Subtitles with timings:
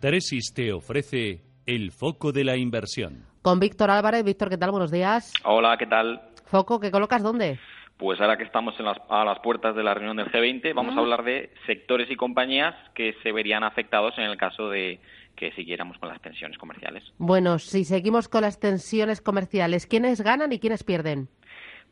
[0.00, 3.26] Tresis te ofrece el foco de la inversión.
[3.42, 4.24] Con Víctor Álvarez.
[4.24, 4.70] Víctor, ¿qué tal?
[4.70, 5.34] Buenos días.
[5.44, 6.22] Hola, ¿qué tal?
[6.46, 7.58] Foco, ¿qué colocas dónde?
[7.98, 11.22] Pues ahora que estamos a las puertas de la reunión del G20, vamos a hablar
[11.22, 15.00] de sectores y compañías que se verían afectados en el caso de
[15.36, 17.04] que siguiéramos con las tensiones comerciales.
[17.18, 21.28] Bueno, si seguimos con las tensiones comerciales, ¿quiénes ganan y quiénes pierden?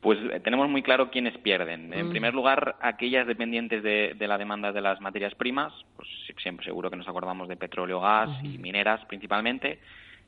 [0.01, 1.93] Pues eh, tenemos muy claro quiénes pierden.
[1.93, 2.11] En mm.
[2.11, 6.09] primer lugar, aquellas dependientes de, la demanda de las materias primas, pues
[6.43, 9.81] siempre seguro que nos acordamos de petróleo, gas y mineras principalmente.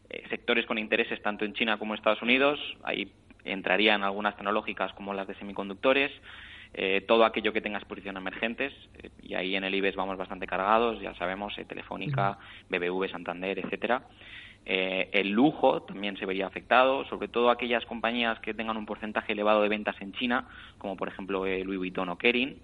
[0.08, 3.12] Eh, sectores con intereses tanto en China como en Estados Unidos, ahí
[3.44, 6.10] entrarían algunas tecnológicas como las de semiconductores,
[6.74, 8.72] eh, todo aquello que tenga exposición a emergentes,
[9.22, 14.02] y ahí en el IBEX vamos bastante cargados, ya sabemos, Telefónica, BBV, Santander, etcétera.
[14.66, 19.32] Eh, el lujo también se vería afectado, sobre todo aquellas compañías que tengan un porcentaje
[19.32, 20.46] elevado de ventas en China,
[20.78, 22.60] como por ejemplo eh, Louis Vuitton o Kering,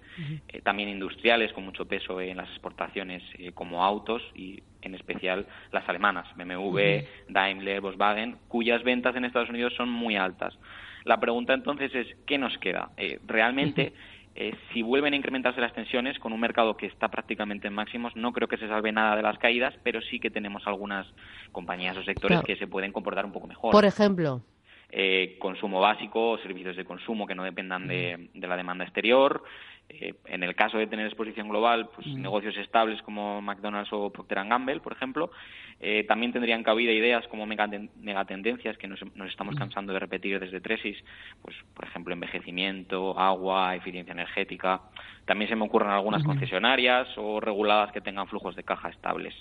[0.47, 3.23] eh, también industriales con mucho peso en las exportaciones
[3.55, 9.73] como autos y en especial las alemanas, BMW, Daimler, Volkswagen, cuyas ventas en Estados Unidos
[9.75, 10.57] son muy altas.
[11.03, 12.91] La pregunta entonces es, ¿qué nos queda?
[13.25, 13.93] ¿Realmente
[14.39, 18.15] eh, si vuelven a incrementarse las tensiones con un mercado que está prácticamente en máximos,
[18.15, 21.07] no creo que se salve nada de las caídas, pero sí que tenemos algunas
[21.51, 23.71] compañías o sectores que se pueden comportar un poco mejor.
[23.71, 24.43] Por ejemplo.
[24.89, 29.43] Eh, consumo básico, o servicios de consumo que no dependan de, de la demanda exterior,
[29.89, 32.21] eh, en el caso de tener exposición global, pues mm.
[32.21, 35.31] negocios estables como McDonald's o Procter Gamble, por ejemplo,
[35.79, 38.99] eh, también tendrían cabida ideas como megatendencias que nos,
[39.29, 39.57] estamos mm.
[39.57, 40.97] cansando de repetir desde Tresis,
[41.41, 44.81] pues por ejemplo envejecimiento, agua, eficiencia energética.
[45.25, 49.33] También se me ocurren algunas concesionarias o reguladas que tengan flujos de caja estables.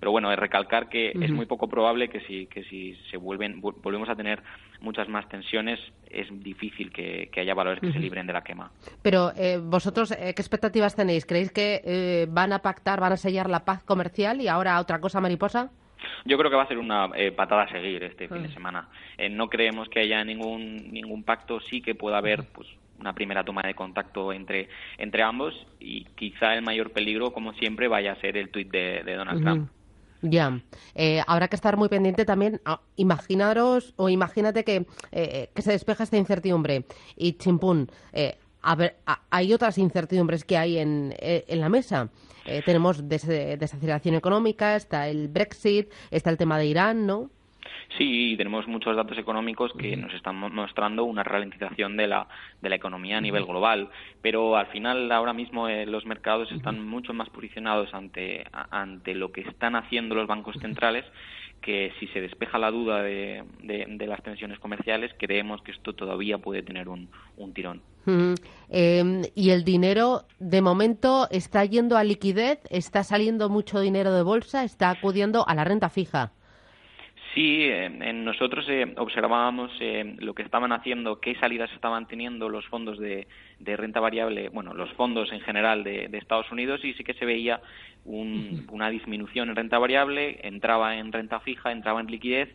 [0.00, 3.60] Pero bueno, es recalcar que es muy poco probable que si, que si se vuelven,
[3.60, 4.42] volvemos a tener
[4.84, 8.70] muchas más tensiones, es difícil que, haya valores que se libren de la quema.
[9.02, 11.26] Pero eh, vosotros, eh, ¿qué expectativas tenéis?
[11.26, 15.00] ¿Creéis que eh, van a pactar, van a sellar la paz comercial y ahora otra
[15.00, 15.70] cosa mariposa?
[16.26, 18.52] Yo creo que va a ser una patada a seguir este fin de ah.
[18.52, 18.88] semana.
[19.30, 22.68] no creemos que haya ningún ningún pacto, sí que pueda haber pues
[23.00, 27.88] una primera toma de contacto entre entre ambos y quizá el mayor peligro, como siempre,
[27.88, 29.70] vaya a ser el tuit de, Donald Trump.
[30.26, 30.62] Ya,
[30.94, 32.62] eh, habrá que estar muy pendiente también.
[32.96, 37.90] imaginaros o imagínate que, eh, que se despeja esta incertidumbre y chimpún.
[38.12, 38.74] Eh, a
[39.28, 42.08] hay otras incertidumbres que hay en, en la mesa.
[42.64, 47.28] tenemos des desaceleración económica, está el Brexit, está el tema de Irán, ¿no?
[47.96, 52.28] Sí, tenemos muchos datos económicos que nos están mostrando una ralentización de la,
[52.60, 53.90] de la economía a nivel global,
[54.22, 59.32] pero al final ahora mismo eh, los mercados están mucho más posicionados ante, ante lo
[59.32, 61.04] que están haciendo los bancos centrales
[61.64, 66.36] que si se despeja la duda de, de, las tensiones comerciales, creemos que esto todavía
[66.36, 67.08] puede tener un,
[67.38, 67.80] un tirón.
[68.68, 74.22] Em, y el dinero, de momento, está yendo a liquidez, está saliendo mucho dinero de
[74.22, 76.32] bolsa, está acudiendo a la renta fija.
[77.34, 82.64] Sí, en nosotros eh, observábamos eh, lo que estaban haciendo, qué salidas estaban teniendo los
[82.66, 83.26] fondos de,
[83.58, 87.60] renta variable, bueno, los fondos en general de, Estados Unidos y sí que se veía
[88.04, 92.54] una disminución en renta variable, entraba en renta fija, entraba en liquidez.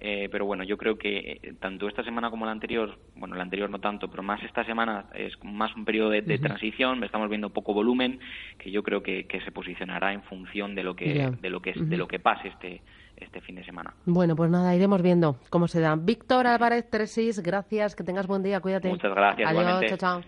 [0.00, 3.70] Eh, pero bueno, yo creo que tanto esta semana como la anterior, bueno, la anterior
[3.70, 7.72] no tanto, pero más esta semana es más un periodo de, transición, estamos viendo poco
[7.72, 8.18] volumen,
[8.58, 11.96] que yo creo que, se posicionará en función de lo que, de lo que, de
[11.96, 12.82] lo que pase este,
[13.16, 13.94] este fin de semana.
[14.06, 15.96] Bueno, pues nada, iremos viendo cómo se da.
[15.96, 18.88] Víctor Álvarez Tresis, gracias, que tengas buen día, cuídate.
[18.88, 19.50] Muchas gracias.
[19.50, 20.20] Adiós, chao, chao.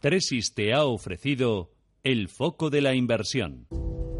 [0.00, 1.70] Tresis te ha ofrecido
[2.02, 3.66] el foco de la inversión.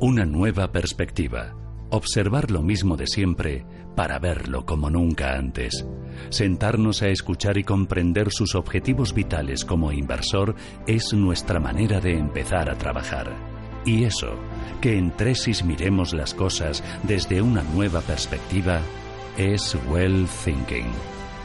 [0.00, 1.54] Una nueva perspectiva.
[1.90, 3.64] Observar lo mismo de siempre
[3.96, 5.86] para verlo como nunca antes.
[6.28, 10.54] Sentarnos a escuchar y comprender sus objetivos vitales como inversor
[10.86, 13.49] es nuestra manera de empezar a trabajar.
[13.84, 14.36] Y eso,
[14.80, 18.80] que en Tresis miremos las cosas desde una nueva perspectiva,
[19.38, 20.90] es Well Thinking.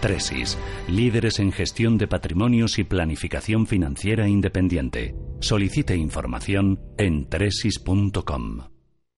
[0.01, 0.57] Tresis,
[0.87, 5.15] líderes en gestión de patrimonios y planificación financiera independiente.
[5.39, 8.74] Solicite información en tresis.com.